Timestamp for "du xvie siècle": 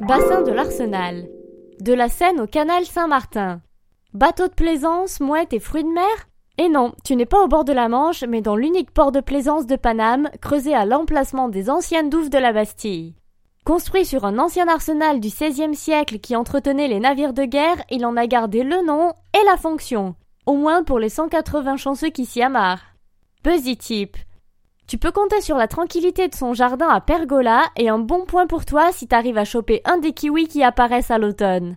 15.18-16.20